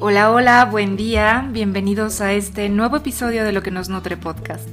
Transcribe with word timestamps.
Hola, 0.00 0.32
hola, 0.32 0.64
buen 0.64 0.96
día, 0.96 1.48
bienvenidos 1.50 2.20
a 2.20 2.32
este 2.32 2.68
nuevo 2.68 2.96
episodio 2.96 3.44
de 3.44 3.52
Lo 3.52 3.62
que 3.62 3.70
nos 3.70 3.88
nutre 3.88 4.16
podcast. 4.16 4.68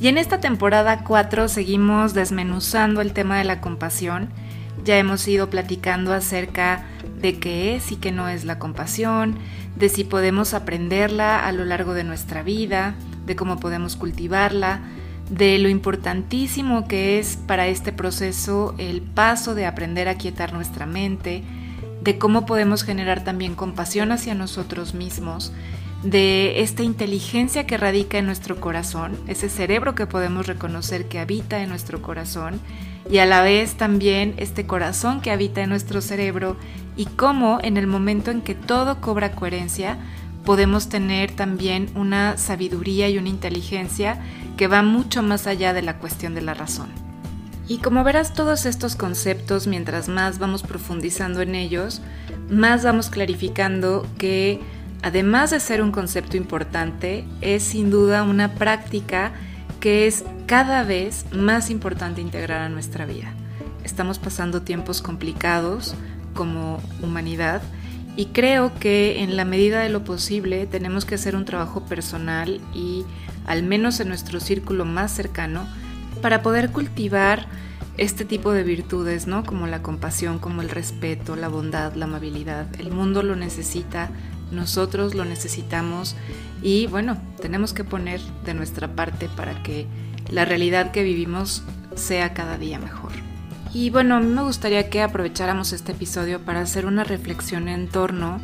Y 0.00 0.08
en 0.08 0.18
esta 0.18 0.40
temporada 0.40 1.04
4 1.04 1.48
seguimos 1.48 2.12
desmenuzando 2.12 3.00
el 3.00 3.12
tema 3.12 3.38
de 3.38 3.44
la 3.44 3.60
compasión. 3.60 4.28
Ya 4.84 4.98
hemos 4.98 5.26
ido 5.26 5.48
platicando 5.48 6.12
acerca 6.12 6.84
de 7.20 7.38
qué 7.38 7.76
es 7.76 7.90
y 7.92 7.96
qué 7.96 8.12
no 8.12 8.28
es 8.28 8.44
la 8.44 8.58
compasión, 8.58 9.36
de 9.76 9.88
si 9.88 10.04
podemos 10.04 10.54
aprenderla 10.54 11.46
a 11.46 11.52
lo 11.52 11.64
largo 11.64 11.94
de 11.94 12.04
nuestra 12.04 12.42
vida, 12.42 12.94
de 13.26 13.36
cómo 13.36 13.58
podemos 13.58 13.96
cultivarla, 13.96 14.80
de 15.30 15.58
lo 15.58 15.68
importantísimo 15.68 16.86
que 16.86 17.18
es 17.18 17.36
para 17.36 17.66
este 17.66 17.92
proceso 17.92 18.74
el 18.78 19.02
paso 19.02 19.54
de 19.54 19.66
aprender 19.66 20.08
a 20.08 20.16
quietar 20.16 20.52
nuestra 20.52 20.86
mente, 20.86 21.42
de 22.02 22.18
cómo 22.18 22.46
podemos 22.46 22.82
generar 22.82 23.24
también 23.24 23.54
compasión 23.54 24.12
hacia 24.12 24.34
nosotros 24.34 24.94
mismos, 24.94 25.52
de 26.02 26.60
esta 26.60 26.84
inteligencia 26.84 27.66
que 27.66 27.76
radica 27.76 28.18
en 28.18 28.26
nuestro 28.26 28.60
corazón, 28.60 29.18
ese 29.26 29.48
cerebro 29.48 29.94
que 29.94 30.06
podemos 30.06 30.46
reconocer 30.46 31.08
que 31.08 31.18
habita 31.18 31.60
en 31.60 31.68
nuestro 31.68 32.00
corazón, 32.02 32.60
y 33.10 33.18
a 33.18 33.26
la 33.26 33.42
vez 33.42 33.74
también 33.74 34.34
este 34.36 34.66
corazón 34.66 35.20
que 35.20 35.32
habita 35.32 35.62
en 35.62 35.70
nuestro 35.70 36.00
cerebro, 36.00 36.56
y 36.96 37.06
cómo 37.06 37.58
en 37.62 37.76
el 37.76 37.86
momento 37.86 38.30
en 38.30 38.42
que 38.42 38.54
todo 38.54 39.00
cobra 39.00 39.32
coherencia, 39.32 39.98
podemos 40.44 40.88
tener 40.88 41.32
también 41.32 41.90
una 41.94 42.38
sabiduría 42.38 43.08
y 43.08 43.18
una 43.18 43.28
inteligencia 43.28 44.22
que 44.56 44.68
va 44.68 44.82
mucho 44.82 45.22
más 45.22 45.46
allá 45.46 45.72
de 45.72 45.82
la 45.82 45.98
cuestión 45.98 46.34
de 46.34 46.42
la 46.42 46.54
razón. 46.54 47.07
Y 47.68 47.78
como 47.78 48.02
verás 48.02 48.32
todos 48.32 48.64
estos 48.64 48.96
conceptos, 48.96 49.66
mientras 49.66 50.08
más 50.08 50.38
vamos 50.38 50.62
profundizando 50.62 51.42
en 51.42 51.54
ellos, 51.54 52.00
más 52.48 52.82
vamos 52.82 53.10
clarificando 53.10 54.06
que 54.16 54.60
además 55.02 55.50
de 55.50 55.60
ser 55.60 55.82
un 55.82 55.92
concepto 55.92 56.38
importante, 56.38 57.26
es 57.42 57.62
sin 57.62 57.90
duda 57.90 58.22
una 58.22 58.54
práctica 58.54 59.32
que 59.80 60.06
es 60.06 60.24
cada 60.46 60.82
vez 60.82 61.26
más 61.30 61.68
importante 61.68 62.22
integrar 62.22 62.62
a 62.62 62.68
nuestra 62.70 63.04
vida. 63.04 63.34
Estamos 63.84 64.18
pasando 64.18 64.62
tiempos 64.62 65.02
complicados 65.02 65.94
como 66.32 66.80
humanidad 67.02 67.60
y 68.16 68.26
creo 68.26 68.74
que 68.80 69.22
en 69.22 69.36
la 69.36 69.44
medida 69.44 69.80
de 69.80 69.90
lo 69.90 70.04
posible 70.04 70.66
tenemos 70.66 71.04
que 71.04 71.16
hacer 71.16 71.36
un 71.36 71.44
trabajo 71.44 71.84
personal 71.84 72.62
y 72.74 73.04
al 73.46 73.62
menos 73.62 74.00
en 74.00 74.08
nuestro 74.08 74.40
círculo 74.40 74.86
más 74.86 75.12
cercano 75.12 75.66
para 76.20 76.42
poder 76.42 76.70
cultivar 76.70 77.46
este 77.96 78.24
tipo 78.24 78.52
de 78.52 78.62
virtudes, 78.62 79.26
¿no? 79.26 79.44
Como 79.44 79.66
la 79.66 79.82
compasión, 79.82 80.38
como 80.38 80.62
el 80.62 80.70
respeto, 80.70 81.36
la 81.36 81.48
bondad, 81.48 81.94
la 81.94 82.04
amabilidad. 82.04 82.68
El 82.78 82.92
mundo 82.92 83.22
lo 83.22 83.34
necesita, 83.34 84.10
nosotros 84.52 85.14
lo 85.14 85.24
necesitamos 85.24 86.16
y 86.62 86.86
bueno, 86.86 87.18
tenemos 87.40 87.72
que 87.72 87.84
poner 87.84 88.20
de 88.44 88.54
nuestra 88.54 88.88
parte 88.88 89.28
para 89.28 89.62
que 89.62 89.86
la 90.30 90.44
realidad 90.44 90.90
que 90.92 91.02
vivimos 91.02 91.62
sea 91.94 92.34
cada 92.34 92.58
día 92.58 92.78
mejor. 92.78 93.12
Y 93.72 93.90
bueno, 93.90 94.16
a 94.16 94.20
mí 94.20 94.26
me 94.26 94.42
gustaría 94.42 94.88
que 94.88 95.02
aprovecháramos 95.02 95.72
este 95.72 95.92
episodio 95.92 96.40
para 96.40 96.60
hacer 96.60 96.86
una 96.86 97.04
reflexión 97.04 97.68
en 97.68 97.88
torno 97.88 98.40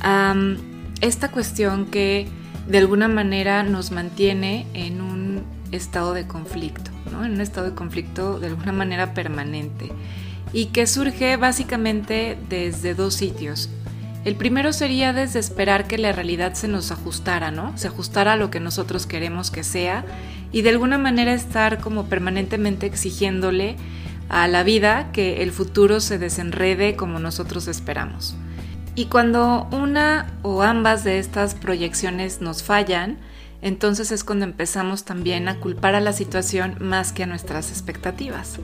a 0.00 0.34
mm, 0.34 0.56
esta 1.00 1.30
cuestión 1.30 1.86
que 1.86 2.28
de 2.66 2.78
alguna 2.78 3.08
manera 3.08 3.62
nos 3.62 3.90
mantiene 3.90 4.66
en 4.72 5.00
un 5.02 5.42
estado 5.70 6.14
de 6.14 6.26
conflicto, 6.26 6.90
¿no? 7.10 7.24
en 7.24 7.32
un 7.32 7.40
estado 7.40 7.70
de 7.70 7.74
conflicto 7.74 8.38
de 8.38 8.48
alguna 8.48 8.72
manera 8.72 9.14
permanente 9.14 9.90
y 10.52 10.66
que 10.66 10.86
surge 10.86 11.36
básicamente 11.36 12.38
desde 12.48 12.94
dos 12.94 13.14
sitios. 13.14 13.68
El 14.24 14.36
primero 14.36 14.72
sería 14.72 15.12
desde 15.12 15.38
esperar 15.38 15.86
que 15.86 15.98
la 15.98 16.12
realidad 16.12 16.54
se 16.54 16.68
nos 16.68 16.90
ajustara, 16.90 17.50
¿no? 17.50 17.76
Se 17.76 17.88
ajustara 17.88 18.32
a 18.32 18.36
lo 18.36 18.50
que 18.50 18.58
nosotros 18.58 19.06
queremos 19.06 19.50
que 19.50 19.64
sea 19.64 20.04
y 20.50 20.62
de 20.62 20.70
alguna 20.70 20.96
manera 20.96 21.34
estar 21.34 21.78
como 21.78 22.06
permanentemente 22.06 22.86
exigiéndole 22.86 23.76
a 24.30 24.48
la 24.48 24.62
vida 24.62 25.10
que 25.12 25.42
el 25.42 25.52
futuro 25.52 26.00
se 26.00 26.18
desenrede 26.18 26.96
como 26.96 27.18
nosotros 27.18 27.68
esperamos. 27.68 28.34
Y 28.94 29.06
cuando 29.06 29.68
una 29.72 30.32
o 30.42 30.62
ambas 30.62 31.04
de 31.04 31.18
estas 31.18 31.54
proyecciones 31.54 32.40
nos 32.40 32.62
fallan, 32.62 33.18
entonces 33.64 34.12
es 34.12 34.24
cuando 34.24 34.44
empezamos 34.44 35.04
también 35.04 35.48
a 35.48 35.58
culpar 35.58 35.94
a 35.94 36.00
la 36.00 36.12
situación 36.12 36.76
más 36.80 37.12
que 37.12 37.22
a 37.22 37.26
nuestras 37.26 37.70
expectativas. 37.70 38.60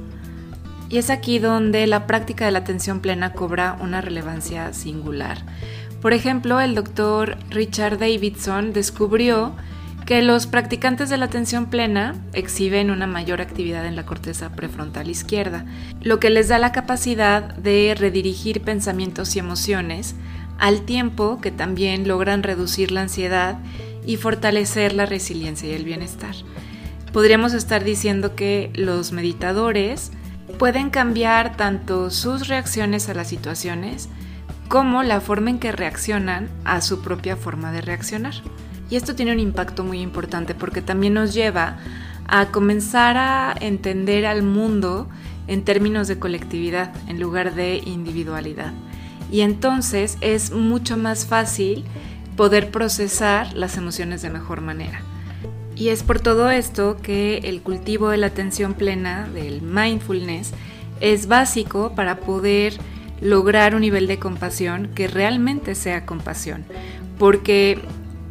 Y 0.91 0.99
es 0.99 1.09
aquí 1.09 1.39
donde 1.39 1.87
la 1.87 2.07
práctica 2.07 2.45
de 2.45 2.51
la 2.51 2.59
atención 2.59 3.01
plena 3.01 3.33
cobra 3.33 3.79
una 3.81 4.03
relevancia 4.03 4.75
singular. 4.75 5.39
Por 6.03 6.13
ejemplo, 6.13 6.61
el 6.61 6.75
doctor 6.75 7.39
Richard 7.49 7.99
Davidson 7.99 8.75
descubrió 8.75 9.55
que 10.05 10.21
los 10.21 10.47
practicantes 10.47 11.09
de 11.09 11.17
la 11.17 11.27
atención 11.27 11.67
plena 11.71 12.15
exhiben 12.35 12.91
una 12.91 13.07
mayor 13.07 13.41
actividad 13.41 13.87
en 13.87 13.97
la 13.97 14.05
corteza 14.05 14.51
prefrontal 14.51 15.09
izquierda, 15.09 15.65
lo 16.03 16.21
que 16.21 16.29
les 16.29 16.49
da 16.49 16.59
la 16.59 16.73
capacidad 16.73 17.55
de 17.55 17.95
redirigir 17.97 18.61
pensamientos 18.61 19.35
y 19.35 19.39
emociones, 19.39 20.15
al 20.59 20.83
tiempo 20.83 21.41
que 21.41 21.51
también 21.51 22.07
logran 22.07 22.43
reducir 22.43 22.93
la 22.93 23.01
ansiedad 23.01 23.59
y 24.11 24.17
fortalecer 24.17 24.93
la 24.93 25.07
resiliencia 25.07 25.71
y 25.71 25.73
el 25.73 25.85
bienestar. 25.85 26.35
Podríamos 27.13 27.53
estar 27.53 27.85
diciendo 27.85 28.35
que 28.35 28.73
los 28.75 29.13
meditadores 29.13 30.11
pueden 30.59 30.91
cambiar 30.91 31.57
tanto 31.57 32.11
sus 32.11 32.49
reacciones 32.49 33.09
a 33.09 33.15
las 33.15 33.29
situaciones 33.29 34.09
como 34.67 35.05
la 35.05 35.21
forma 35.21 35.51
en 35.51 35.61
que 35.61 35.71
reaccionan 35.71 36.49
a 36.65 36.81
su 36.81 37.03
propia 37.03 37.37
forma 37.37 37.71
de 37.71 37.83
reaccionar. 37.83 38.35
Y 38.91 38.97
esto 38.97 39.15
tiene 39.15 39.31
un 39.31 39.39
impacto 39.39 39.85
muy 39.85 40.01
importante 40.01 40.57
porque 40.57 40.83
también 40.83 41.15
nos 41.15 41.33
lleva 41.33 41.79
a 42.27 42.47
comenzar 42.47 43.17
a 43.17 43.55
entender 43.61 44.27
al 44.27 44.43
mundo 44.43 45.09
en 45.47 45.63
términos 45.63 46.09
de 46.09 46.19
colectividad 46.19 46.93
en 47.07 47.21
lugar 47.21 47.55
de 47.55 47.77
individualidad. 47.77 48.73
Y 49.31 49.43
entonces 49.43 50.19
es 50.21 50.51
mucho 50.51 50.97
más 50.97 51.27
fácil 51.27 51.85
poder 52.41 52.71
procesar 52.71 53.53
las 53.53 53.77
emociones 53.77 54.23
de 54.23 54.31
mejor 54.31 54.63
manera. 54.63 55.03
Y 55.77 55.91
es 55.91 56.03
por 56.03 56.21
todo 56.21 56.49
esto 56.49 56.97
que 56.97 57.37
el 57.45 57.61
cultivo 57.61 58.09
de 58.09 58.17
la 58.17 58.29
atención 58.29 58.73
plena, 58.73 59.29
del 59.35 59.61
mindfulness, 59.61 60.53
es 61.03 61.29
básico 61.29 61.93
para 61.95 62.21
poder 62.21 62.79
lograr 63.21 63.75
un 63.75 63.83
nivel 63.83 64.07
de 64.07 64.19
compasión 64.19 64.89
que 64.95 65.07
realmente 65.07 65.75
sea 65.75 66.07
compasión. 66.07 66.65
Porque 67.19 67.79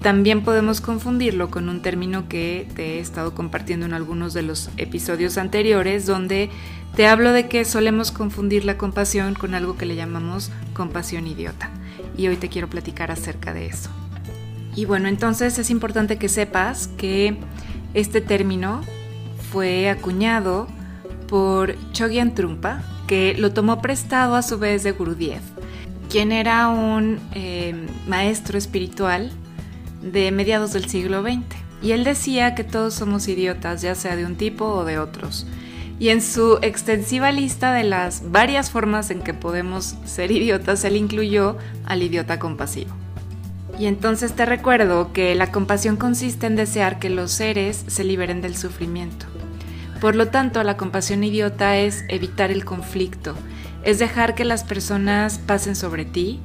también 0.02 0.44
podemos 0.44 0.80
confundirlo 0.80 1.52
con 1.52 1.68
un 1.68 1.82
término 1.82 2.30
que 2.30 2.68
te 2.76 2.98
he 2.98 3.00
estado 3.00 3.36
compartiendo 3.36 3.86
en 3.86 3.94
algunos 3.94 4.34
de 4.34 4.44
los 4.44 4.70
episodios 4.78 5.38
anteriores, 5.38 6.06
donde 6.06 6.50
te 6.96 7.06
hablo 7.06 7.34
de 7.34 7.50
que 7.50 7.66
solemos 7.66 8.12
confundir 8.12 8.64
la 8.64 8.78
compasión 8.78 9.34
con 9.34 9.54
algo 9.54 9.76
que 9.76 9.86
le 9.86 9.96
llamamos 9.96 10.52
compasión 10.74 11.28
idiota. 11.28 11.70
Y 12.18 12.28
hoy 12.28 12.38
te 12.38 12.48
quiero 12.48 12.70
platicar 12.70 13.12
acerca 13.12 13.54
de 13.54 13.68
eso. 13.68 13.90
Y 14.76 14.86
bueno, 14.86 15.10
entonces 15.10 15.60
es 15.60 15.70
importante 15.70 16.18
que 16.18 16.30
sepas 16.30 16.88
que 16.88 17.38
este 17.94 18.22
término 18.22 18.82
fue 19.52 19.90
acuñado 19.90 20.68
por 21.28 21.76
Chogyan 21.92 22.36
Trumpa, 22.36 22.84
que 23.08 23.36
lo 23.38 23.52
tomó 23.52 23.82
prestado 23.82 24.36
a 24.36 24.44
su 24.44 24.58
vez 24.60 24.84
de 24.84 24.92
Gurudiev, 24.92 25.42
quien 26.10 26.32
era 26.32 26.70
un 26.70 27.20
eh, 27.34 27.76
maestro 28.08 28.58
espiritual 28.58 29.32
de 30.02 30.32
mediados 30.32 30.74
del 30.74 30.90
siglo 30.90 31.22
XX. 31.22 31.44
Y 31.82 31.92
él 31.92 32.04
decía 32.04 32.56
que 32.56 32.64
todos 32.64 32.94
somos 32.94 33.28
idiotas, 33.28 33.82
ya 33.82 33.96
sea 33.96 34.16
de 34.16 34.26
un 34.26 34.36
tipo 34.36 34.66
o 34.66 34.86
de 34.86 35.00
otros. 35.00 35.48
Y 36.00 36.10
en 36.10 36.22
su 36.22 36.60
extensiva 36.62 37.32
lista 37.32 37.74
de 37.74 37.84
las 37.84 38.32
varias 38.32 38.72
formas 38.72 39.12
en 39.12 39.22
que 39.22 39.34
podemos 39.34 39.96
ser 40.06 40.32
idiotas, 40.32 40.84
él 40.84 40.96
incluyó 40.96 41.58
al 41.86 42.04
idiota 42.04 42.40
compasivo. 42.40 42.92
Y 43.78 43.86
entonces 43.86 44.34
te 44.34 44.46
recuerdo 44.46 45.14
que 45.14 45.36
la 45.36 45.52
compasión 45.52 45.96
consiste 45.96 46.48
en 46.48 46.56
desear 46.56 47.00
que 47.00 47.10
los 47.10 47.32
seres 47.32 47.86
se 47.88 48.04
liberen 48.04 48.42
del 48.42 48.58
sufrimiento. 48.58 49.26
Por 50.02 50.16
lo 50.16 50.30
tanto, 50.30 50.64
la 50.64 50.78
compasión 50.78 51.24
idiota 51.24 51.78
es 51.78 52.04
evitar 52.08 52.52
el 52.52 52.64
conflicto, 52.64 53.36
es 53.84 54.00
dejar 54.00 54.36
que 54.36 54.46
las 54.46 54.64
personas 54.64 55.40
pasen 55.40 55.76
sobre 55.76 56.06
ti, 56.06 56.40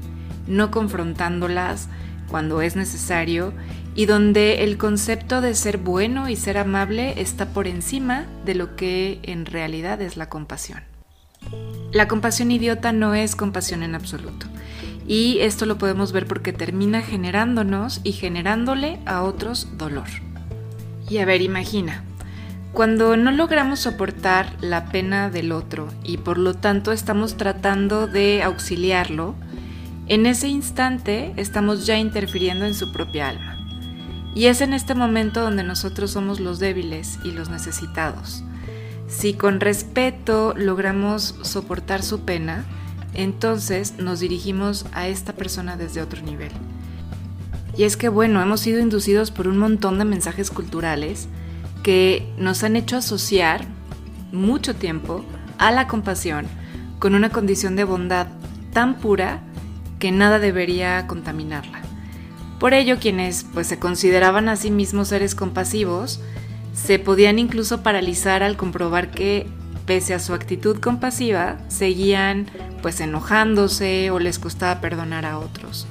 no 0.46 0.70
confrontándolas, 0.70 1.88
cuando 2.34 2.62
es 2.62 2.74
necesario 2.74 3.52
y 3.94 4.06
donde 4.06 4.64
el 4.64 4.76
concepto 4.76 5.40
de 5.40 5.54
ser 5.54 5.78
bueno 5.78 6.28
y 6.28 6.34
ser 6.34 6.58
amable 6.58 7.14
está 7.20 7.50
por 7.50 7.68
encima 7.68 8.26
de 8.44 8.56
lo 8.56 8.74
que 8.74 9.20
en 9.22 9.46
realidad 9.46 10.02
es 10.02 10.16
la 10.16 10.28
compasión. 10.28 10.80
La 11.92 12.08
compasión 12.08 12.50
idiota 12.50 12.90
no 12.90 13.14
es 13.14 13.36
compasión 13.36 13.84
en 13.84 13.94
absoluto. 13.94 14.46
Y 15.06 15.38
esto 15.42 15.64
lo 15.64 15.78
podemos 15.78 16.10
ver 16.10 16.26
porque 16.26 16.52
termina 16.52 17.02
generándonos 17.02 18.00
y 18.02 18.10
generándole 18.10 18.98
a 19.06 19.22
otros 19.22 19.78
dolor. 19.78 20.08
Y 21.08 21.18
a 21.18 21.26
ver, 21.26 21.40
imagina, 21.40 22.02
cuando 22.72 23.16
no 23.16 23.30
logramos 23.30 23.78
soportar 23.78 24.56
la 24.60 24.86
pena 24.86 25.30
del 25.30 25.52
otro 25.52 25.86
y 26.02 26.16
por 26.16 26.38
lo 26.38 26.54
tanto 26.54 26.90
estamos 26.90 27.36
tratando 27.36 28.08
de 28.08 28.42
auxiliarlo, 28.42 29.36
en 30.06 30.26
ese 30.26 30.48
instante 30.48 31.32
estamos 31.36 31.86
ya 31.86 31.98
interfiriendo 31.98 32.66
en 32.66 32.74
su 32.74 32.92
propia 32.92 33.28
alma. 33.28 33.56
Y 34.34 34.46
es 34.46 34.60
en 34.60 34.72
este 34.72 34.94
momento 34.94 35.40
donde 35.40 35.62
nosotros 35.62 36.10
somos 36.10 36.40
los 36.40 36.58
débiles 36.58 37.18
y 37.24 37.30
los 37.30 37.48
necesitados. 37.48 38.42
Si 39.06 39.34
con 39.34 39.60
respeto 39.60 40.54
logramos 40.56 41.36
soportar 41.42 42.02
su 42.02 42.20
pena, 42.20 42.64
entonces 43.14 43.94
nos 43.98 44.20
dirigimos 44.20 44.86
a 44.92 45.08
esta 45.08 45.34
persona 45.34 45.76
desde 45.76 46.02
otro 46.02 46.20
nivel. 46.22 46.50
Y 47.76 47.84
es 47.84 47.96
que 47.96 48.08
bueno, 48.08 48.42
hemos 48.42 48.60
sido 48.60 48.80
inducidos 48.80 49.30
por 49.30 49.48
un 49.48 49.58
montón 49.58 49.98
de 49.98 50.04
mensajes 50.04 50.50
culturales 50.50 51.28
que 51.82 52.32
nos 52.38 52.62
han 52.62 52.76
hecho 52.76 52.96
asociar 52.96 53.64
mucho 54.32 54.74
tiempo 54.74 55.24
a 55.58 55.70
la 55.70 55.86
compasión 55.86 56.46
con 56.98 57.14
una 57.14 57.30
condición 57.30 57.76
de 57.76 57.84
bondad 57.84 58.26
tan 58.72 58.96
pura 58.96 59.40
que 60.04 60.12
nada 60.12 60.38
debería 60.38 61.06
contaminarla. 61.06 61.80
Por 62.60 62.74
ello, 62.74 62.98
quienes 63.00 63.46
pues 63.54 63.66
se 63.68 63.78
consideraban 63.78 64.50
a 64.50 64.56
sí 64.56 64.70
mismos 64.70 65.08
seres 65.08 65.34
compasivos, 65.34 66.20
se 66.74 66.98
podían 66.98 67.38
incluso 67.38 67.82
paralizar 67.82 68.42
al 68.42 68.58
comprobar 68.58 69.10
que 69.10 69.46
pese 69.86 70.12
a 70.12 70.18
su 70.18 70.34
actitud 70.34 70.78
compasiva, 70.78 71.56
seguían 71.68 72.48
pues 72.82 73.00
enojándose 73.00 74.10
o 74.10 74.18
les 74.18 74.38
costaba 74.38 74.82
perdonar 74.82 75.24
a 75.24 75.38
otros. 75.38 75.86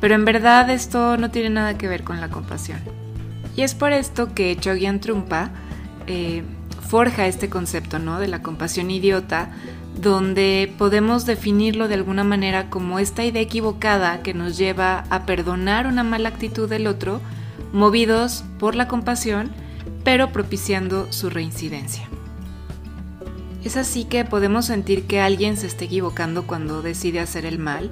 Pero 0.00 0.16
en 0.16 0.24
verdad 0.24 0.68
esto 0.68 1.16
no 1.16 1.30
tiene 1.30 1.50
nada 1.50 1.78
que 1.78 1.86
ver 1.86 2.02
con 2.02 2.20
la 2.20 2.30
compasión. 2.30 2.80
Y 3.54 3.62
es 3.62 3.76
por 3.76 3.92
esto 3.92 4.34
que 4.34 4.56
Chogyan 4.56 4.98
Trumpa 4.98 5.52
eh, 6.08 6.42
forja 6.88 7.28
este 7.28 7.48
concepto 7.48 8.00
¿no? 8.00 8.18
de 8.18 8.26
la 8.26 8.42
compasión 8.42 8.90
idiota, 8.90 9.52
donde 10.00 10.72
podemos 10.76 11.24
definirlo 11.24 11.88
de 11.88 11.94
alguna 11.94 12.24
manera 12.24 12.68
como 12.68 12.98
esta 12.98 13.24
idea 13.24 13.42
equivocada 13.42 14.22
que 14.22 14.34
nos 14.34 14.56
lleva 14.56 15.04
a 15.10 15.24
perdonar 15.24 15.86
una 15.86 16.02
mala 16.02 16.28
actitud 16.28 16.68
del 16.68 16.86
otro, 16.86 17.20
movidos 17.72 18.44
por 18.58 18.74
la 18.74 18.88
compasión, 18.88 19.50
pero 20.02 20.32
propiciando 20.32 21.12
su 21.12 21.30
reincidencia. 21.30 22.08
Es 23.64 23.78
así 23.78 24.04
que 24.04 24.24
podemos 24.24 24.66
sentir 24.66 25.06
que 25.06 25.20
alguien 25.20 25.56
se 25.56 25.66
está 25.66 25.86
equivocando 25.86 26.46
cuando 26.46 26.82
decide 26.82 27.20
hacer 27.20 27.46
el 27.46 27.58
mal 27.58 27.90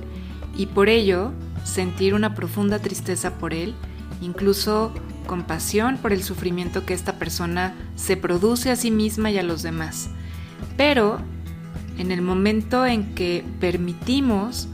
y 0.55 0.67
por 0.67 0.91
ello 0.91 1.33
sentir 1.65 2.15
una 2.15 2.35
profunda 2.35 2.79
tristeza 2.79 3.39
por 3.39 3.55
él, 3.55 3.75
incluso 4.21 4.93
compasión 5.27 5.97
por 5.97 6.13
el 6.13 6.23
sufrimiento 6.23 6.85
que 6.85 6.93
esta 6.93 7.19
persona 7.19 7.75
se 7.97 8.17
produce 8.19 8.71
a 8.71 8.77
sí 8.77 8.91
misma 8.91 9.31
y 9.31 9.39
a 9.39 9.43
los 9.43 9.63
demás. 9.63 10.11
Pero 10.77 11.21
en 11.99 12.13
el 12.13 12.23
momento 12.23 12.87
en 12.87 13.15
que 13.15 13.45
permitimos 13.61 14.69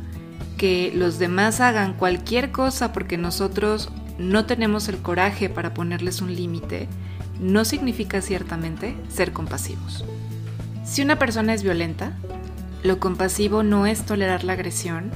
que 0.56 0.92
los 0.94 1.18
demás 1.18 1.60
hagan 1.60 1.94
cualquier 1.94 2.50
cosa 2.50 2.92
porque 2.92 3.16
nosotros 3.16 3.90
no 4.18 4.46
tenemos 4.46 4.88
el 4.88 4.98
coraje 4.98 5.48
para 5.48 5.72
ponerles 5.74 6.20
un 6.20 6.34
límite, 6.34 6.88
no 7.40 7.64
significa 7.64 8.20
ciertamente 8.20 8.96
ser 9.08 9.32
compasivos. 9.32 10.04
Si 10.84 11.02
una 11.02 11.18
persona 11.18 11.54
es 11.54 11.62
violenta, 11.62 12.12
lo 12.82 12.98
compasivo 12.98 13.62
no 13.62 13.86
es 13.86 14.04
tolerar 14.04 14.44
la 14.44 14.54
agresión, 14.54 15.10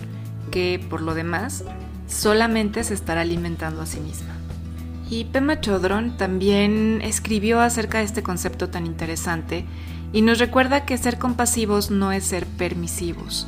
que 0.51 0.85
por 0.89 1.01
lo 1.01 1.15
demás 1.15 1.65
solamente 2.07 2.85
se 2.85 2.95
estará 2.95 3.23
alimentando 3.23 3.83
a 3.83 3.87
sí 3.87 4.01
misma. 4.01 4.35
Y 5.11 5.25
Pema 5.25 5.61
Chodron 5.61 6.17
también 6.17 7.01
escribió 7.03 7.61
acerca 7.61 7.99
de 7.99 8.05
este 8.05 8.23
concepto 8.23 8.71
tan 8.71 8.87
interesante 8.87 9.65
y 10.13 10.23
nos 10.23 10.39
recuerda 10.39 10.85
que 10.85 10.99
ser 10.99 11.19
compasivos 11.19 11.91
no 11.91 12.13
es 12.13 12.25
ser 12.25 12.47
permisivos, 12.47 13.47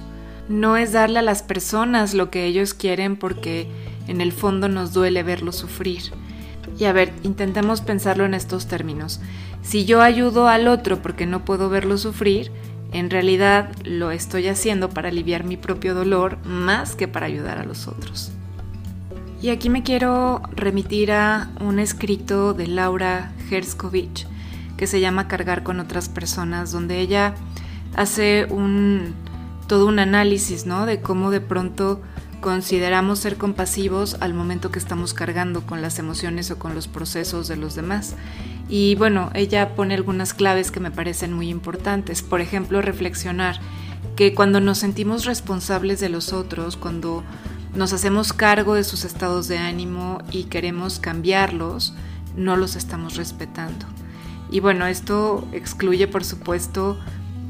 no 0.48 0.76
es 0.76 0.92
darle 0.92 1.18
a 1.18 1.22
las 1.22 1.42
personas 1.42 2.14
lo 2.14 2.30
que 2.30 2.46
ellos 2.46 2.74
quieren 2.74 3.16
porque 3.16 3.68
en 4.08 4.20
el 4.20 4.32
fondo 4.32 4.68
nos 4.68 4.92
duele 4.92 5.22
verlos 5.22 5.56
sufrir. 5.56 6.02
Y 6.78 6.84
a 6.84 6.92
ver, 6.92 7.12
intentemos 7.22 7.82
pensarlo 7.82 8.24
en 8.24 8.34
estos 8.34 8.66
términos. 8.66 9.20
Si 9.62 9.84
yo 9.84 10.02
ayudo 10.02 10.48
al 10.48 10.66
otro 10.66 11.02
porque 11.02 11.26
no 11.26 11.44
puedo 11.44 11.68
verlo 11.68 11.98
sufrir, 11.98 12.50
en 12.92 13.10
realidad 13.10 13.70
lo 13.84 14.10
estoy 14.10 14.48
haciendo 14.48 14.90
para 14.90 15.08
aliviar 15.08 15.44
mi 15.44 15.56
propio 15.56 15.94
dolor 15.94 16.38
más 16.44 16.96
que 16.96 17.08
para 17.08 17.26
ayudar 17.26 17.58
a 17.58 17.64
los 17.64 17.88
otros. 17.88 18.32
Y 19.42 19.50
aquí 19.50 19.68
me 19.68 19.82
quiero 19.82 20.42
remitir 20.52 21.12
a 21.12 21.50
un 21.60 21.78
escrito 21.78 22.54
de 22.54 22.66
Laura 22.66 23.32
Herskovich 23.50 24.26
que 24.76 24.86
se 24.86 25.00
llama 25.00 25.28
Cargar 25.28 25.62
con 25.62 25.80
otras 25.80 26.08
personas, 26.08 26.72
donde 26.72 27.00
ella 27.00 27.34
hace 27.94 28.46
un 28.50 29.14
todo 29.66 29.86
un 29.86 29.98
análisis, 29.98 30.66
¿no? 30.66 30.86
De 30.86 31.00
cómo 31.00 31.30
de 31.30 31.40
pronto 31.40 32.00
consideramos 32.40 33.20
ser 33.20 33.38
compasivos 33.38 34.18
al 34.20 34.34
momento 34.34 34.70
que 34.70 34.78
estamos 34.78 35.14
cargando 35.14 35.62
con 35.62 35.80
las 35.80 35.98
emociones 35.98 36.50
o 36.50 36.58
con 36.58 36.74
los 36.74 36.88
procesos 36.88 37.48
de 37.48 37.56
los 37.56 37.74
demás. 37.74 38.16
Y 38.68 38.96
bueno, 38.96 39.30
ella 39.34 39.74
pone 39.74 39.94
algunas 39.94 40.34
claves 40.34 40.70
que 40.70 40.80
me 40.80 40.90
parecen 40.90 41.32
muy 41.32 41.48
importantes. 41.48 42.22
Por 42.22 42.42
ejemplo, 42.42 42.82
reflexionar 42.82 43.60
que 44.16 44.34
cuando 44.34 44.60
nos 44.60 44.78
sentimos 44.78 45.24
responsables 45.24 46.00
de 46.00 46.10
los 46.10 46.32
otros, 46.32 46.76
cuando 46.76 47.24
nos 47.74 47.92
hacemos 47.92 48.32
cargo 48.32 48.74
de 48.74 48.84
sus 48.84 49.04
estados 49.04 49.48
de 49.48 49.58
ánimo 49.58 50.18
y 50.30 50.44
queremos 50.44 50.98
cambiarlos, 50.98 51.94
no 52.36 52.56
los 52.56 52.76
estamos 52.76 53.16
respetando. 53.16 53.86
Y 54.54 54.60
bueno, 54.60 54.86
esto 54.86 55.48
excluye 55.50 56.06
por 56.06 56.24
supuesto 56.24 56.96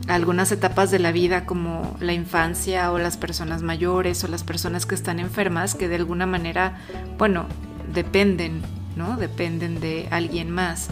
algunas 0.08 0.50
etapas 0.52 0.90
de 0.90 0.98
la 0.98 1.12
vida 1.12 1.44
como 1.44 1.98
la 2.00 2.14
infancia 2.14 2.90
o 2.90 2.98
las 2.98 3.18
personas 3.18 3.60
mayores 3.60 4.24
o 4.24 4.28
las 4.28 4.42
personas 4.42 4.86
que 4.86 4.94
están 4.94 5.18
enfermas 5.18 5.74
que 5.74 5.86
de 5.86 5.96
alguna 5.96 6.24
manera, 6.24 6.78
bueno, 7.18 7.44
dependen, 7.92 8.62
¿no? 8.96 9.18
Dependen 9.18 9.80
de 9.80 10.08
alguien 10.10 10.50
más. 10.50 10.88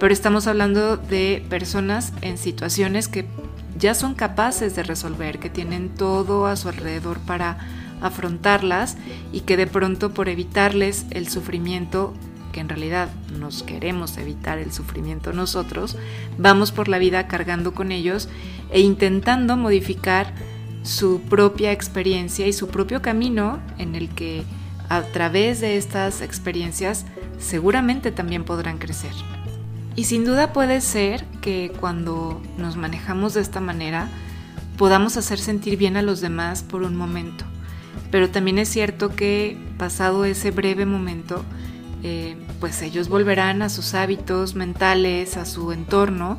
Pero 0.00 0.12
estamos 0.12 0.48
hablando 0.48 0.96
de 0.96 1.46
personas 1.48 2.12
en 2.22 2.38
situaciones 2.38 3.06
que 3.06 3.28
ya 3.78 3.94
son 3.94 4.14
capaces 4.14 4.74
de 4.74 4.82
resolver, 4.82 5.38
que 5.38 5.48
tienen 5.48 5.90
todo 5.90 6.46
a 6.46 6.56
su 6.56 6.70
alrededor 6.70 7.20
para 7.20 7.58
afrontarlas 8.00 8.96
y 9.32 9.42
que 9.42 9.56
de 9.56 9.68
pronto 9.68 10.12
por 10.12 10.28
evitarles 10.28 11.06
el 11.10 11.28
sufrimiento 11.28 12.14
que 12.52 12.60
en 12.60 12.68
realidad 12.68 13.08
nos 13.38 13.62
queremos 13.62 14.16
evitar 14.18 14.58
el 14.58 14.72
sufrimiento 14.72 15.32
nosotros, 15.32 15.96
vamos 16.38 16.70
por 16.70 16.88
la 16.88 16.98
vida 16.98 17.26
cargando 17.26 17.74
con 17.74 17.90
ellos 17.90 18.28
e 18.70 18.80
intentando 18.80 19.56
modificar 19.56 20.32
su 20.82 21.20
propia 21.22 21.72
experiencia 21.72 22.46
y 22.46 22.52
su 22.52 22.68
propio 22.68 23.02
camino 23.02 23.60
en 23.78 23.94
el 23.94 24.08
que 24.10 24.44
a 24.88 25.02
través 25.02 25.60
de 25.60 25.76
estas 25.76 26.20
experiencias 26.20 27.06
seguramente 27.38 28.12
también 28.12 28.44
podrán 28.44 28.78
crecer. 28.78 29.12
Y 29.94 30.04
sin 30.04 30.24
duda 30.24 30.52
puede 30.52 30.80
ser 30.80 31.24
que 31.40 31.72
cuando 31.78 32.40
nos 32.56 32.76
manejamos 32.76 33.34
de 33.34 33.40
esta 33.40 33.60
manera 33.60 34.08
podamos 34.76 35.16
hacer 35.16 35.38
sentir 35.38 35.76
bien 35.76 35.96
a 35.96 36.02
los 36.02 36.20
demás 36.20 36.62
por 36.62 36.82
un 36.82 36.96
momento. 36.96 37.44
Pero 38.10 38.30
también 38.30 38.58
es 38.58 38.68
cierto 38.68 39.14
que 39.14 39.58
pasado 39.78 40.24
ese 40.24 40.50
breve 40.50 40.86
momento, 40.86 41.44
eh, 42.02 42.36
pues 42.60 42.82
ellos 42.82 43.08
volverán 43.08 43.62
a 43.62 43.68
sus 43.68 43.94
hábitos 43.94 44.54
mentales, 44.54 45.36
a 45.36 45.44
su 45.44 45.72
entorno, 45.72 46.38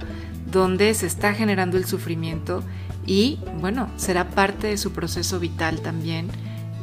donde 0.51 0.93
se 0.93 1.08
está 1.08 1.34
generando 1.34 1.77
el 1.77 1.86
sufrimiento 1.86 2.63
y 3.05 3.39
bueno, 3.60 3.89
será 3.98 4.29
parte 4.29 4.67
de 4.67 4.77
su 4.77 4.91
proceso 4.91 5.39
vital 5.39 5.82
también 5.82 6.27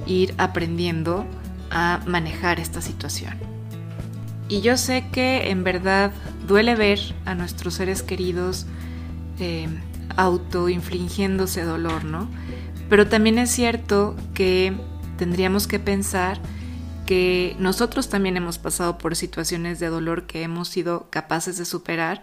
ir 0.07 0.35
aprendiendo 0.39 1.25
a 1.71 2.01
manejar 2.07 2.59
esta 2.59 2.81
situación. 2.81 3.35
Y 4.49 4.61
yo 4.63 4.77
sé 4.77 5.05
que 5.13 5.51
en 5.51 5.63
verdad 5.63 6.11
duele 6.49 6.75
ver 6.75 6.99
a 7.25 7.35
nuestros 7.35 7.75
seres 7.75 8.03
queridos 8.03 8.67
eh, 9.39 9.69
autoinfligiéndose 10.17 11.63
dolor, 11.63 12.05
¿no? 12.05 12.29
Pero 12.89 13.07
también 13.07 13.39
es 13.39 13.51
cierto 13.51 14.17
que 14.35 14.73
tendríamos 15.17 15.69
que 15.69 15.79
pensar 15.79 16.41
que 17.11 17.57
nosotros 17.59 18.09
también 18.09 18.37
hemos 18.37 18.59
pasado 18.59 18.97
por 18.97 19.17
situaciones 19.17 19.81
de 19.81 19.89
dolor 19.89 20.29
que 20.29 20.45
hemos 20.45 20.69
sido 20.69 21.11
capaces 21.11 21.59
de 21.59 21.65
superar 21.65 22.23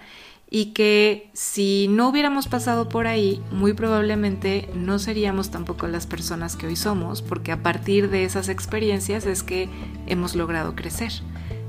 y 0.50 0.68
que 0.68 1.30
si 1.34 1.90
no 1.90 2.08
hubiéramos 2.08 2.48
pasado 2.48 2.88
por 2.88 3.06
ahí, 3.06 3.42
muy 3.52 3.74
probablemente 3.74 4.70
no 4.74 4.98
seríamos 4.98 5.52
tampoco 5.52 5.88
las 5.88 6.08
personas 6.08 6.56
que 6.56 6.68
hoy 6.68 6.78
somos, 6.78 7.22
porque 7.22 7.52
a 7.52 7.62
partir 7.62 8.10
de 8.10 8.24
esas 8.24 8.48
experiencias 8.48 9.26
es 9.26 9.44
que 9.44 9.68
hemos 10.06 10.36
logrado 10.36 10.74
crecer. 10.74 11.12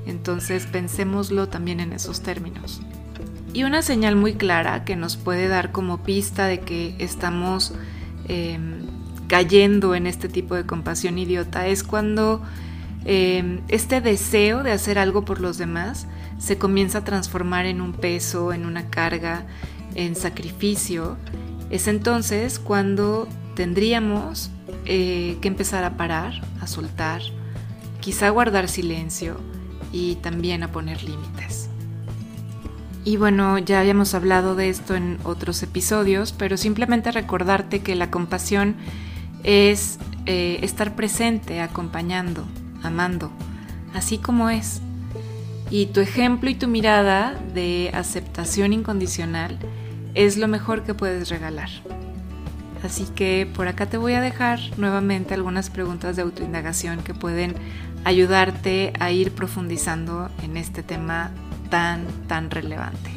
Entonces 0.06 0.66
pensémoslo 0.66 1.48
también 1.48 1.80
en 1.80 1.92
esos 1.92 2.20
términos. 2.20 2.82
Y 3.52 3.64
una 3.64 3.82
señal 3.82 4.14
muy 4.14 4.34
clara 4.34 4.84
que 4.84 4.94
nos 4.94 5.16
puede 5.16 5.48
dar 5.48 5.72
como 5.72 6.04
pista 6.04 6.46
de 6.46 6.60
que 6.60 6.94
estamos 7.00 7.74
em, 8.28 8.86
cayendo 9.26 9.96
en 9.96 10.06
este 10.06 10.28
tipo 10.28 10.54
de 10.54 10.66
compasión 10.66 11.18
idiota 11.18 11.66
es 11.66 11.82
cuando 11.82 12.42
Em, 13.10 13.62
este 13.68 14.02
deseo 14.02 14.62
de 14.62 14.70
hacer 14.70 14.98
algo 14.98 15.24
por 15.24 15.40
los 15.40 15.56
demás 15.56 16.06
se 16.38 16.58
comienza 16.58 16.98
a 16.98 17.04
transformar 17.04 17.64
en 17.64 17.80
un 17.80 17.94
peso, 17.94 18.52
en 18.52 18.66
una 18.66 18.90
carga, 18.90 19.46
en 19.94 20.14
sacrificio, 20.14 21.16
es 21.70 21.88
entonces 21.88 22.58
cuando 22.58 23.26
tendríamos 23.54 24.50
eh, 24.84 25.38
que 25.40 25.48
empezar 25.48 25.84
a 25.84 25.96
parar, 25.96 26.34
a 26.60 26.66
soltar, 26.66 27.22
quizá 28.00 28.28
guardar 28.28 28.68
silencio 28.68 29.40
y 29.90 30.16
también 30.16 30.62
a 30.62 30.70
poner 30.70 31.02
límites. 31.02 31.70
Y 33.06 33.16
bueno, 33.16 33.56
ya 33.56 33.80
habíamos 33.80 34.12
hablado 34.12 34.54
de 34.54 34.68
esto 34.68 34.94
en 34.94 35.16
otros 35.24 35.62
episodios, 35.62 36.32
pero 36.32 36.58
simplemente 36.58 37.10
recordarte 37.10 37.80
que 37.80 37.94
la 37.94 38.10
compasión 38.10 38.76
es 39.44 39.98
eh, 40.26 40.58
estar 40.60 40.94
presente, 40.94 41.62
acompañando, 41.62 42.44
amando, 42.82 43.30
así 43.94 44.18
como 44.18 44.50
es. 44.50 44.80
Y 45.70 45.86
tu 45.86 46.00
ejemplo 46.00 46.48
y 46.48 46.54
tu 46.54 46.66
mirada 46.66 47.34
de 47.54 47.90
aceptación 47.92 48.72
incondicional 48.72 49.58
es 50.14 50.36
lo 50.36 50.48
mejor 50.48 50.82
que 50.82 50.94
puedes 50.94 51.28
regalar. 51.28 51.68
Así 52.82 53.06
que 53.14 53.48
por 53.54 53.68
acá 53.68 53.86
te 53.86 53.96
voy 53.96 54.14
a 54.14 54.20
dejar 54.20 54.60
nuevamente 54.76 55.34
algunas 55.34 55.68
preguntas 55.68 56.16
de 56.16 56.22
autoindagación 56.22 57.02
que 57.02 57.12
pueden 57.12 57.54
ayudarte 58.04 58.92
a 59.00 59.10
ir 59.10 59.32
profundizando 59.32 60.30
en 60.42 60.56
este 60.56 60.82
tema 60.82 61.32
tan, 61.70 62.06
tan 62.28 62.50
relevante. 62.50 63.10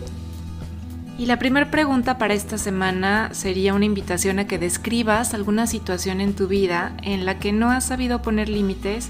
Y 1.18 1.28
la 1.28 1.38
primera 1.38 1.70
pregunta 1.70 2.18
para 2.18 2.34
esta 2.34 2.58
semana 2.58 3.30
sería 3.34 3.76
una 3.76 3.86
invitación 3.86 4.40
a 4.40 4.48
que 4.48 4.58
describas 4.58 5.36
alguna 5.36 5.68
situación 5.68 6.20
en 6.20 6.34
tu 6.34 6.48
vida 6.48 6.98
en 7.04 7.26
la 7.26 7.38
que 7.38 7.52
no 7.52 7.70
has 7.70 7.86
sabido 7.86 8.24
poner 8.24 8.50
límites 8.50 9.10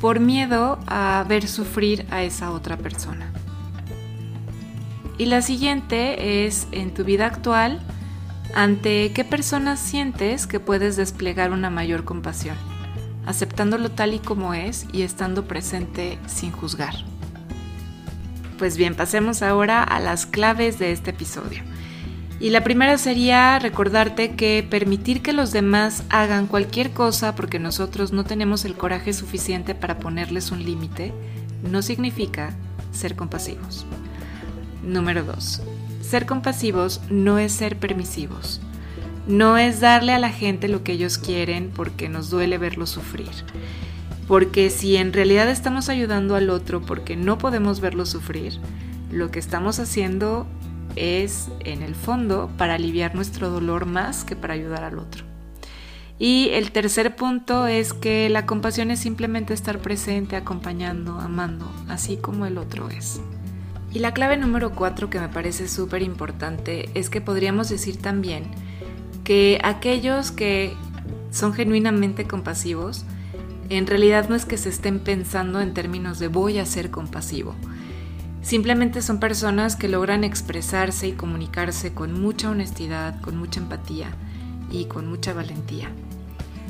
por 0.00 0.18
miedo 0.18 0.78
a 0.86 1.24
ver 1.28 1.46
sufrir 1.46 2.06
a 2.10 2.22
esa 2.22 2.50
otra 2.50 2.76
persona. 2.76 3.30
Y 5.18 5.26
la 5.26 5.42
siguiente 5.42 6.46
es, 6.46 6.66
en 6.72 6.94
tu 6.94 7.04
vida 7.04 7.26
actual, 7.26 7.80
¿ante 8.54 9.12
qué 9.12 9.22
personas 9.22 9.78
sientes 9.78 10.46
que 10.46 10.58
puedes 10.60 10.96
desplegar 10.96 11.52
una 11.52 11.68
mayor 11.68 12.04
compasión? 12.04 12.56
Aceptándolo 13.26 13.90
tal 13.90 14.14
y 14.14 14.18
como 14.18 14.54
es 14.54 14.86
y 14.92 15.02
estando 15.02 15.46
presente 15.46 16.18
sin 16.26 16.52
juzgar. 16.52 16.94
Pues 18.58 18.78
bien, 18.78 18.94
pasemos 18.94 19.42
ahora 19.42 19.82
a 19.82 20.00
las 20.00 20.24
claves 20.24 20.78
de 20.78 20.92
este 20.92 21.10
episodio. 21.10 21.62
Y 22.40 22.48
la 22.48 22.64
primera 22.64 22.96
sería 22.96 23.58
recordarte 23.58 24.30
que 24.30 24.66
permitir 24.68 25.20
que 25.20 25.34
los 25.34 25.52
demás 25.52 26.04
hagan 26.08 26.46
cualquier 26.46 26.90
cosa 26.90 27.34
porque 27.36 27.58
nosotros 27.58 28.12
no 28.12 28.24
tenemos 28.24 28.64
el 28.64 28.74
coraje 28.74 29.12
suficiente 29.12 29.74
para 29.74 29.98
ponerles 29.98 30.50
un 30.50 30.64
límite, 30.64 31.12
no 31.70 31.82
significa 31.82 32.54
ser 32.92 33.14
compasivos. 33.14 33.84
Número 34.82 35.22
2. 35.22 35.60
Ser 36.00 36.24
compasivos 36.24 37.02
no 37.10 37.38
es 37.38 37.52
ser 37.52 37.76
permisivos. 37.76 38.62
No 39.26 39.58
es 39.58 39.80
darle 39.80 40.12
a 40.14 40.18
la 40.18 40.30
gente 40.30 40.66
lo 40.66 40.82
que 40.82 40.92
ellos 40.92 41.18
quieren 41.18 41.70
porque 41.74 42.08
nos 42.08 42.30
duele 42.30 42.56
verlos 42.56 42.88
sufrir. 42.88 43.28
Porque 44.26 44.70
si 44.70 44.96
en 44.96 45.12
realidad 45.12 45.50
estamos 45.50 45.90
ayudando 45.90 46.36
al 46.36 46.48
otro 46.48 46.80
porque 46.80 47.16
no 47.16 47.36
podemos 47.36 47.80
verlo 47.80 48.06
sufrir, 48.06 48.58
lo 49.10 49.30
que 49.30 49.38
estamos 49.40 49.78
haciendo 49.78 50.46
es, 50.96 51.48
en 51.60 51.82
el 51.82 51.94
fondo, 51.94 52.50
para 52.56 52.74
aliviar 52.74 53.14
nuestro 53.14 53.50
dolor 53.50 53.86
más 53.86 54.24
que 54.24 54.36
para 54.36 54.54
ayudar 54.54 54.84
al 54.84 54.98
otro. 54.98 55.24
Y 56.18 56.50
el 56.52 56.70
tercer 56.70 57.16
punto 57.16 57.66
es 57.66 57.94
que 57.94 58.28
la 58.28 58.44
compasión 58.44 58.90
es 58.90 59.00
simplemente 59.00 59.54
estar 59.54 59.78
presente, 59.78 60.36
acompañando, 60.36 61.18
amando, 61.18 61.70
así 61.88 62.18
como 62.18 62.44
el 62.44 62.58
otro 62.58 62.90
es. 62.90 63.22
Y 63.92 64.00
la 64.00 64.12
clave 64.12 64.36
número 64.36 64.72
cuatro 64.72 65.08
que 65.08 65.18
me 65.18 65.28
parece 65.28 65.66
súper 65.66 66.02
importante 66.02 66.90
es 66.94 67.08
que 67.10 67.20
podríamos 67.20 67.70
decir 67.70 67.96
también 67.96 68.44
que 69.24 69.60
aquellos 69.64 70.30
que 70.30 70.74
son 71.30 71.54
genuinamente 71.54 72.26
compasivos, 72.26 73.04
en 73.70 73.86
realidad 73.86 74.28
no 74.28 74.34
es 74.34 74.44
que 74.44 74.58
se 74.58 74.68
estén 74.68 74.98
pensando 75.00 75.60
en 75.60 75.72
términos 75.72 76.18
de 76.18 76.28
voy 76.28 76.58
a 76.58 76.66
ser 76.66 76.90
compasivo. 76.90 77.54
Simplemente 78.42 79.02
son 79.02 79.20
personas 79.20 79.76
que 79.76 79.88
logran 79.88 80.24
expresarse 80.24 81.08
y 81.08 81.12
comunicarse 81.12 81.92
con 81.92 82.20
mucha 82.20 82.50
honestidad, 82.50 83.20
con 83.20 83.36
mucha 83.36 83.60
empatía 83.60 84.10
y 84.70 84.86
con 84.86 85.08
mucha 85.08 85.32
valentía. 85.32 85.90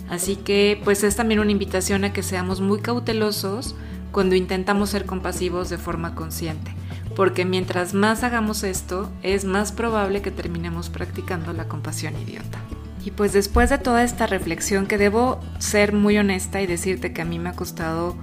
Así 0.09 0.37
que 0.37 0.81
pues 0.85 1.05
es 1.05 1.17
también 1.17 1.41
una 1.41 1.53
invitación 1.53 2.05
a 2.05 2.13
que 2.13 2.23
seamos 2.23 2.61
muy 2.61 2.81
cautelosos 2.81 3.77
cuando 4.11 4.35
intentamos 4.35 4.91
ser 4.91 5.07
compasivos 5.07 5.71
de 5.71 5.79
forma 5.79 6.15
consciente 6.15 6.75
porque 7.15 7.45
mientras 7.45 7.93
más 7.95 8.23
hagamos 8.23 8.63
esto, 8.63 9.11
es 9.23 9.45
más 9.45 9.73
probable 9.73 10.23
que 10.23 10.31
terminemos 10.31 10.89
practicando 10.89 11.53
la 11.53 11.67
compasión 11.69 12.15
idiota. 12.19 12.59
Y 13.05 13.11
pues 13.11 13.33
después 13.33 13.71
de 13.71 13.79
toda 13.79 14.05
esta 14.05 14.27
reflexión, 14.27 14.87
que 14.87 14.99
debo 14.99 15.41
ser 15.59 15.93
muy 15.93 16.19
honesta 16.19 16.61
y 16.61 16.67
decirte 16.67 17.13
que 17.13 17.23
a 17.23 17.25
mí 17.25 17.39
me 17.39 17.49
ha 17.49 17.55
costado 17.55 18.17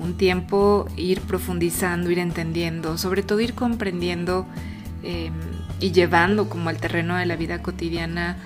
un 0.00 0.14
tiempo 0.16 0.88
ir 0.96 1.20
profundizando, 1.20 2.10
ir 2.10 2.18
entendiendo, 2.18 2.98
sobre 2.98 3.22
todo 3.22 3.40
ir 3.40 3.54
comprendiendo 3.54 4.46
em, 5.02 5.32
y 5.78 5.92
llevando 5.92 6.48
como 6.48 6.70
al 6.70 6.78
terreno 6.78 7.16
de 7.16 7.26
la 7.26 7.36
vida 7.36 7.62
cotidiana 7.62 8.38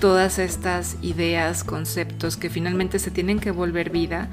todas 0.00 0.38
estas 0.38 0.96
ideas, 1.02 1.64
conceptos 1.64 2.36
que 2.36 2.50
finalmente 2.50 2.98
se 2.98 3.10
tienen 3.10 3.38
que 3.38 3.50
volver 3.50 3.90
vida. 3.90 4.28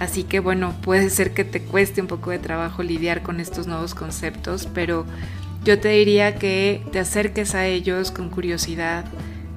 Así 0.00 0.24
que 0.24 0.40
bueno, 0.40 0.74
puede 0.82 1.10
ser 1.10 1.32
que 1.32 1.44
te 1.44 1.62
cueste 1.62 2.00
un 2.00 2.08
poco 2.08 2.30
de 2.30 2.38
trabajo 2.38 2.82
lidiar 2.82 3.22
con 3.22 3.38
estos 3.38 3.66
nuevos 3.66 3.94
conceptos, 3.94 4.68
pero 4.74 5.06
yo 5.64 5.78
te 5.78 5.88
diría 5.90 6.36
que 6.36 6.84
te 6.92 6.98
acerques 6.98 7.54
a 7.54 7.66
ellos 7.66 8.10
con 8.10 8.28
curiosidad, 8.28 9.04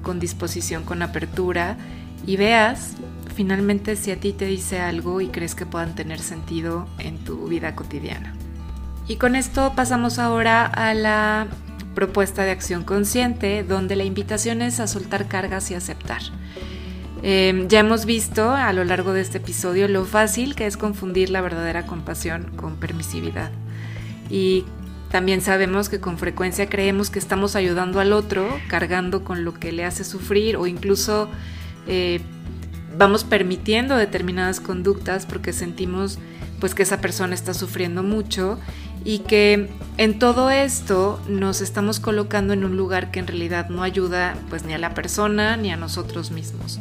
con 0.02 0.20
disposición, 0.20 0.84
con 0.84 1.02
apertura 1.02 1.76
y 2.26 2.36
veas 2.36 2.94
finalmente 3.38 3.94
si 3.94 4.10
a 4.10 4.18
ti 4.18 4.32
te 4.32 4.46
dice 4.46 4.80
algo 4.80 5.20
y 5.20 5.28
crees 5.28 5.54
que 5.54 5.64
puedan 5.64 5.94
tener 5.94 6.18
sentido 6.18 6.88
en 6.98 7.18
tu 7.18 7.46
vida 7.46 7.76
cotidiana. 7.76 8.34
Y 9.06 9.14
con 9.14 9.36
esto 9.36 9.74
pasamos 9.76 10.18
ahora 10.18 10.66
a 10.66 10.92
la 10.92 11.46
propuesta 11.94 12.42
de 12.42 12.50
acción 12.50 12.82
consciente, 12.82 13.62
donde 13.62 13.94
la 13.94 14.02
invitación 14.02 14.60
es 14.60 14.80
a 14.80 14.88
soltar 14.88 15.28
cargas 15.28 15.70
y 15.70 15.76
aceptar. 15.76 16.20
Em, 17.22 17.68
ya 17.68 17.78
hemos 17.78 18.06
visto 18.06 18.50
a 18.50 18.72
lo 18.72 18.82
largo 18.82 19.12
de 19.12 19.20
este 19.20 19.38
episodio 19.38 19.86
lo 19.86 20.04
fácil 20.04 20.56
que 20.56 20.66
es 20.66 20.76
confundir 20.76 21.30
la 21.30 21.40
verdadera 21.40 21.86
compasión 21.86 22.50
con 22.56 22.74
permisividad. 22.74 23.52
Y 24.28 24.64
también 25.12 25.42
sabemos 25.42 25.88
que 25.88 26.00
con 26.00 26.18
frecuencia 26.18 26.68
creemos 26.68 27.08
que 27.08 27.20
estamos 27.20 27.54
ayudando 27.54 28.00
al 28.00 28.12
otro, 28.12 28.48
cargando 28.66 29.22
con 29.22 29.44
lo 29.44 29.54
que 29.54 29.70
le 29.70 29.84
hace 29.84 30.02
sufrir 30.02 30.56
o 30.56 30.66
incluso 30.66 31.30
eh, 31.86 32.20
vamos 32.98 33.22
permitiendo 33.24 33.96
determinadas 33.96 34.60
conductas 34.60 35.24
porque 35.24 35.52
sentimos 35.52 36.18
pues 36.60 36.74
que 36.74 36.82
esa 36.82 37.00
persona 37.00 37.34
está 37.34 37.54
sufriendo 37.54 38.02
mucho 38.02 38.58
y 39.04 39.20
que 39.20 39.70
en 39.96 40.18
todo 40.18 40.50
esto 40.50 41.20
nos 41.28 41.60
estamos 41.60 42.00
colocando 42.00 42.52
en 42.52 42.64
un 42.64 42.76
lugar 42.76 43.12
que 43.12 43.20
en 43.20 43.28
realidad 43.28 43.68
no 43.68 43.84
ayuda 43.84 44.34
pues 44.50 44.64
ni 44.64 44.74
a 44.74 44.78
la 44.78 44.94
persona 44.94 45.56
ni 45.56 45.70
a 45.70 45.76
nosotros 45.76 46.32
mismos. 46.32 46.80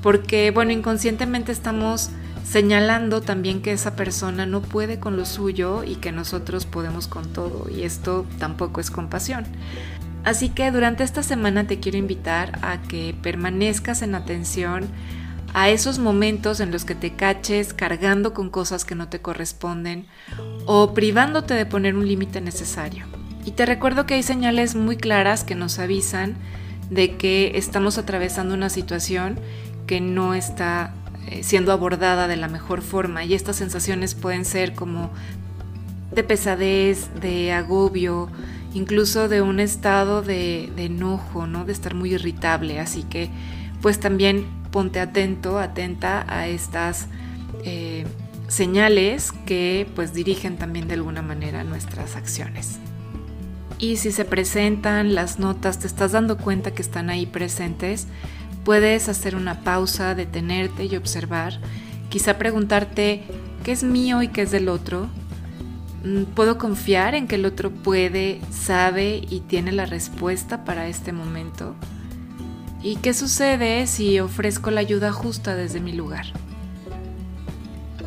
Porque 0.00 0.52
bueno, 0.52 0.70
inconscientemente 0.70 1.50
estamos 1.50 2.10
señalando 2.44 3.20
también 3.20 3.62
que 3.62 3.72
esa 3.72 3.96
persona 3.96 4.46
no 4.46 4.60
puede 4.60 5.00
con 5.00 5.16
lo 5.16 5.24
suyo 5.24 5.82
y 5.82 5.96
que 5.96 6.12
nosotros 6.12 6.66
podemos 6.66 7.08
con 7.08 7.32
todo 7.32 7.68
y 7.68 7.82
esto 7.82 8.24
tampoco 8.38 8.80
es 8.80 8.92
compasión. 8.92 9.44
Así 10.24 10.48
que 10.50 10.70
durante 10.70 11.02
esta 11.02 11.22
semana 11.22 11.66
te 11.66 11.80
quiero 11.80 11.98
invitar 11.98 12.58
a 12.62 12.80
que 12.80 13.14
permanezcas 13.22 14.02
en 14.02 14.14
atención 14.14 14.88
a 15.54 15.70
esos 15.70 16.00
momentos 16.00 16.58
en 16.58 16.72
los 16.72 16.84
que 16.84 16.96
te 16.96 17.14
caches 17.14 17.72
cargando 17.72 18.34
con 18.34 18.50
cosas 18.50 18.84
que 18.84 18.96
no 18.96 19.08
te 19.08 19.20
corresponden 19.20 20.06
o 20.66 20.94
privándote 20.94 21.54
de 21.54 21.64
poner 21.64 21.94
un 21.94 22.06
límite 22.06 22.40
necesario. 22.40 23.06
Y 23.46 23.52
te 23.52 23.64
recuerdo 23.64 24.04
que 24.04 24.14
hay 24.14 24.24
señales 24.24 24.74
muy 24.74 24.96
claras 24.96 25.44
que 25.44 25.54
nos 25.54 25.78
avisan 25.78 26.34
de 26.90 27.16
que 27.16 27.52
estamos 27.54 27.98
atravesando 27.98 28.52
una 28.52 28.68
situación 28.68 29.38
que 29.86 30.00
no 30.00 30.34
está 30.34 30.92
eh, 31.28 31.44
siendo 31.44 31.72
abordada 31.72 32.26
de 32.26 32.36
la 32.36 32.48
mejor 32.48 32.82
forma 32.82 33.24
y 33.24 33.34
estas 33.34 33.56
sensaciones 33.56 34.16
pueden 34.16 34.44
ser 34.44 34.74
como 34.74 35.10
de 36.12 36.24
pesadez, 36.24 37.08
de 37.20 37.52
agobio, 37.52 38.28
incluso 38.72 39.28
de 39.28 39.40
un 39.40 39.60
estado 39.60 40.20
de, 40.20 40.72
de 40.74 40.86
enojo, 40.86 41.46
¿no? 41.46 41.64
de 41.64 41.72
estar 41.72 41.94
muy 41.94 42.14
irritable. 42.14 42.80
Así 42.80 43.04
que 43.04 43.30
pues 43.80 44.00
también 44.00 44.46
ponte 44.74 44.98
atento, 44.98 45.60
atenta 45.60 46.26
a 46.26 46.48
estas 46.48 47.06
eh, 47.62 48.04
señales 48.48 49.30
que 49.46 49.86
pues 49.94 50.12
dirigen 50.12 50.56
también 50.56 50.88
de 50.88 50.94
alguna 50.94 51.22
manera 51.22 51.62
nuestras 51.62 52.16
acciones. 52.16 52.80
Y 53.78 53.98
si 53.98 54.10
se 54.10 54.24
presentan 54.24 55.14
las 55.14 55.38
notas, 55.38 55.78
te 55.78 55.86
estás 55.86 56.10
dando 56.10 56.38
cuenta 56.38 56.72
que 56.72 56.82
están 56.82 57.08
ahí 57.08 57.24
presentes, 57.24 58.08
puedes 58.64 59.08
hacer 59.08 59.36
una 59.36 59.60
pausa, 59.60 60.16
detenerte 60.16 60.86
y 60.86 60.96
observar. 60.96 61.60
Quizá 62.08 62.36
preguntarte 62.36 63.22
qué 63.62 63.70
es 63.70 63.84
mío 63.84 64.22
y 64.22 64.28
qué 64.28 64.42
es 64.42 64.50
del 64.50 64.68
otro. 64.68 65.08
Mm, 66.02 66.24
¿Puedo 66.34 66.58
confiar 66.58 67.14
en 67.14 67.28
que 67.28 67.36
el 67.36 67.46
otro 67.46 67.70
puede, 67.70 68.40
sabe 68.50 69.22
y 69.30 69.38
tiene 69.38 69.70
la 69.70 69.86
respuesta 69.86 70.64
para 70.64 70.88
este 70.88 71.12
momento? 71.12 71.76
¿Y 72.84 72.96
qué 72.96 73.14
sucede 73.14 73.86
si 73.86 74.20
ofrezco 74.20 74.70
la 74.70 74.80
ayuda 74.80 75.10
justa 75.10 75.56
desde 75.56 75.80
mi 75.80 75.94
lugar? 75.94 76.26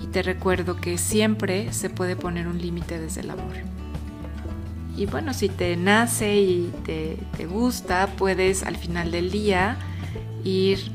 Y 0.04 0.06
te 0.06 0.22
recuerdo 0.22 0.76
que 0.76 1.00
siempre 1.00 1.74
se 1.74 1.90
puede 1.90 2.16
poner 2.16 2.48
un 2.48 2.62
límite 2.62 3.00
desde 3.00 3.22
el 3.22 3.32
amor. 3.32 3.56
Y 4.96 5.08
bueno, 5.08 5.34
si 5.34 5.50
te 5.50 5.76
nace 5.78 6.36
y 6.38 6.72
te, 6.86 7.18
te 7.36 7.48
gusta, 7.48 8.06
puedes 8.18 8.62
al 8.62 8.78
final 8.78 9.10
del 9.10 9.32
día 9.32 9.78
ir 10.44 10.92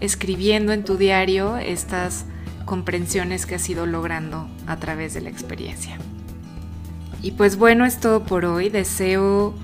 escribiendo 0.00 0.74
en 0.74 0.84
tu 0.84 0.98
diario 0.98 1.56
estas 1.56 2.26
comprensiones 2.66 3.46
que 3.46 3.54
has 3.54 3.66
ido 3.70 3.86
logrando 3.86 4.48
a 4.66 4.76
través 4.76 5.14
de 5.14 5.22
la 5.22 5.30
experiencia. 5.30 5.96
Y 7.22 7.30
pues 7.30 7.56
bueno, 7.56 7.86
es 7.86 8.00
todo 8.00 8.24
por 8.24 8.44
hoy. 8.44 8.68
Deseo 8.68 9.54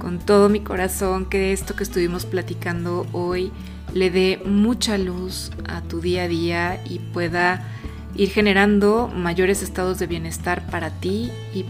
con 0.00 0.18
todo 0.18 0.48
mi 0.48 0.60
corazón 0.60 1.26
que 1.26 1.52
esto 1.52 1.76
que 1.76 1.84
estuvimos 1.84 2.24
platicando 2.24 3.06
hoy 3.12 3.52
le 3.94 4.10
dé 4.10 4.42
mucha 4.44 4.98
luz 4.98 5.52
a 5.68 5.82
tu 5.82 6.00
día 6.00 6.24
a 6.24 6.28
día 6.28 6.82
y 6.88 6.98
pueda 6.98 7.68
ir 8.16 8.30
generando 8.30 9.08
mayores 9.14 9.62
estados 9.62 9.98
de 9.98 10.06
bienestar 10.06 10.66
para 10.70 10.90
ti 10.90 11.30
y 11.54 11.66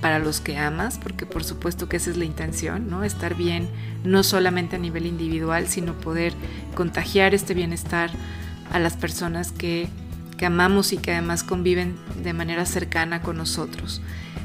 para 0.00 0.18
los 0.18 0.40
que 0.40 0.56
amas, 0.58 0.98
porque 0.98 1.24
por 1.26 1.44
supuesto 1.44 1.88
que 1.88 1.98
esa 1.98 2.10
es 2.10 2.16
la 2.16 2.24
intención, 2.24 2.90
¿no? 2.90 3.04
Estar 3.04 3.34
bien 3.34 3.68
no 4.02 4.22
solamente 4.22 4.76
a 4.76 4.78
nivel 4.78 5.06
individual, 5.06 5.68
sino 5.68 5.94
poder 5.94 6.34
contagiar 6.74 7.34
este 7.34 7.54
bienestar 7.54 8.10
a 8.72 8.78
las 8.78 8.96
personas 8.96 9.52
que, 9.52 9.88
que 10.36 10.46
amamos 10.46 10.92
y 10.92 10.98
que 10.98 11.12
además 11.12 11.42
conviven 11.44 11.96
de 12.22 12.32
manera 12.32 12.66
cercana 12.66 13.22
con 13.22 13.36
nosotros. 13.36 14.00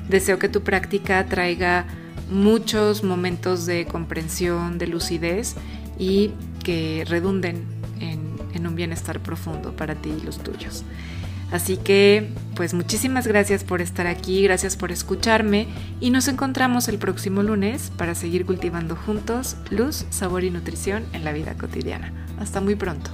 Deseo 0.07 0.39
que 0.39 0.49
tu 0.49 0.61
práctica 0.61 1.25
traiga 1.25 1.85
muchos 2.29 3.03
momentos 3.03 3.65
de 3.65 3.85
comprensión, 3.85 4.77
de 4.77 4.87
lucidez 4.87 5.55
y 5.97 6.31
que 6.63 7.05
redunden 7.07 7.65
en, 7.99 8.29
un 8.67 8.75
bienestar 8.75 9.21
profundo 9.21 9.73
para 9.73 9.95
ti 9.95 10.11
y 10.21 10.25
los 10.25 10.43
tuyos. 10.43 10.83
Así 11.49 11.77
que, 11.77 12.29
pues 12.55 12.73
muchísimas 12.73 13.25
gracias 13.25 13.63
por 13.63 13.81
estar 13.81 14.05
aquí, 14.05 14.43
gracias 14.43 14.75
por 14.75 14.91
escucharme 14.91 15.67
y 16.01 16.09
nos 16.09 16.27
encontramos 16.27 16.89
el 16.89 16.97
próximo 16.97 17.41
lunes 17.41 17.89
para 17.97 18.15
seguir 18.15 18.45
cultivando 18.45 18.97
juntos 18.97 19.55
luz, 19.69 20.05
sabor 20.09 20.43
y 20.43 20.51
nutrición 20.51 21.05
en 21.13 21.23
la 21.23 21.31
vida 21.31 21.55
cotidiana. 21.55 22.11
Hasta 22.37 22.59
muy 22.59 22.75
pronto. 22.75 23.11